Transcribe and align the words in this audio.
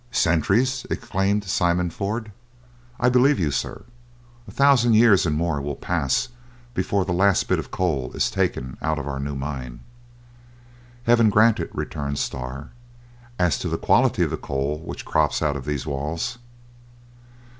"Centuries!" 0.09 0.83
exclaimed 0.89 1.43
Simon 1.43 1.91
Ford; 1.91 2.31
"I 2.99 3.07
believe 3.07 3.37
you, 3.37 3.51
sir! 3.51 3.83
A 4.47 4.51
thousand 4.51 4.95
years 4.95 5.27
and 5.27 5.35
more 5.35 5.61
will 5.61 5.75
pass 5.75 6.29
before 6.73 7.05
the 7.05 7.11
last 7.11 7.47
bit 7.47 7.59
of 7.59 7.69
coal 7.69 8.11
is 8.13 8.31
taken 8.31 8.77
out 8.81 8.97
of 8.97 9.07
our 9.07 9.19
new 9.19 9.35
mine!" 9.35 9.81
"Heaven 11.03 11.29
grant 11.29 11.59
it!" 11.59 11.69
returned 11.75 12.17
Starr. 12.17 12.69
"As 13.37 13.59
to 13.59 13.69
the 13.69 13.77
quality 13.77 14.23
of 14.23 14.31
the 14.31 14.37
coal 14.37 14.79
which 14.79 15.05
crops 15.05 15.39
out 15.43 15.55
of 15.55 15.65
these 15.65 15.85
walls?" 15.85 16.39